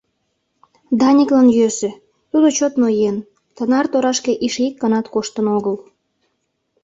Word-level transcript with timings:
Даниклан 0.99 1.47
йӧсӧ, 1.57 1.91
тудо 2.31 2.47
чот 2.57 2.73
ноен, 2.81 3.17
тынар 3.55 3.85
торашке 3.91 4.33
эше 4.45 4.61
ик 4.69 4.75
ганат 4.83 5.05
коштын 5.13 5.45
огыл. 5.57 5.75